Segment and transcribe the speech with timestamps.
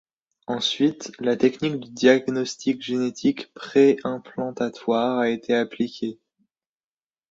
[0.47, 6.17] Ensuite, la technique du diagnostic génétique préimplantatoire a été appliquée.